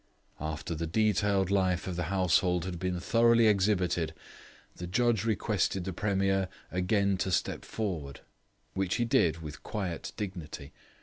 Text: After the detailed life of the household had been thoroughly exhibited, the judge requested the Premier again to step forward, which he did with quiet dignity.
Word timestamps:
After 0.39 0.73
the 0.73 0.87
detailed 0.87 1.51
life 1.51 1.85
of 1.85 1.95
the 1.95 2.05
household 2.05 2.65
had 2.65 2.79
been 2.79 2.99
thoroughly 2.99 3.45
exhibited, 3.45 4.15
the 4.77 4.87
judge 4.87 5.25
requested 5.25 5.83
the 5.83 5.93
Premier 5.93 6.49
again 6.71 7.17
to 7.17 7.29
step 7.31 7.63
forward, 7.63 8.21
which 8.73 8.95
he 8.95 9.05
did 9.05 9.43
with 9.43 9.61
quiet 9.61 10.11
dignity. 10.17 10.73